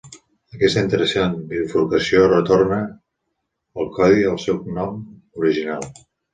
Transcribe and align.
Aquesta 0.59 0.81
interessant 0.85 1.35
bifurcació 1.51 2.23
retorna 2.33 2.81
el 3.85 3.95
codi 4.01 4.27
al 4.33 4.43
seu 4.49 4.61
nom 4.81 5.01
original. 5.45 5.91